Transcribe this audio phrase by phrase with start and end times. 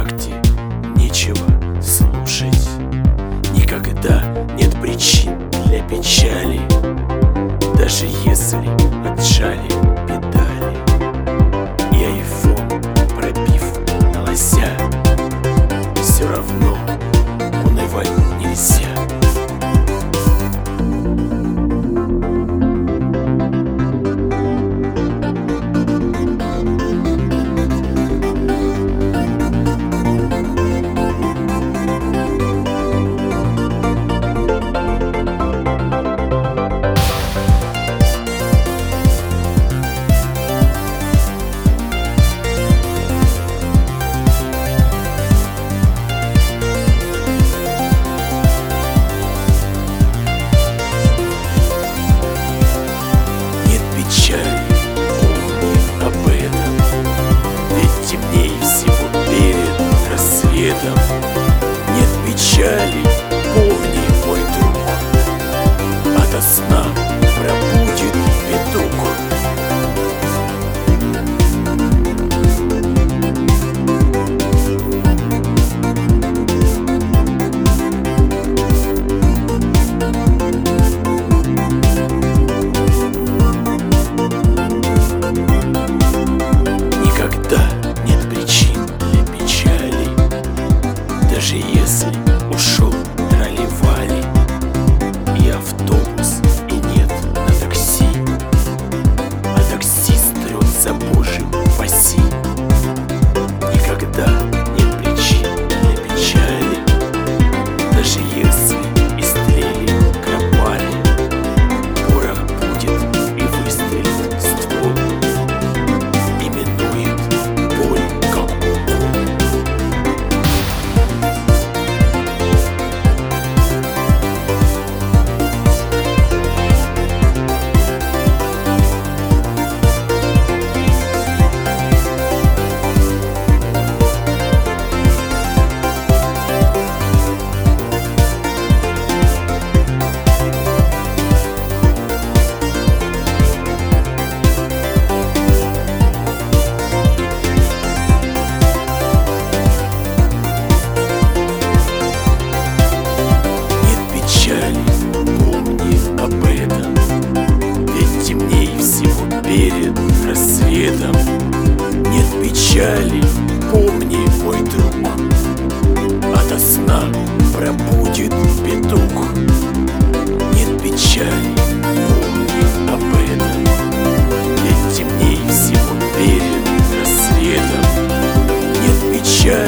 [0.00, 0.32] ВКонтакте
[0.96, 1.36] нечего
[1.82, 2.68] слушать.
[3.54, 4.22] Никогда
[4.54, 6.60] нет причин для печали
[7.76, 8.68] Даже если
[9.06, 9.89] отжали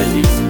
[0.02, 0.41] You.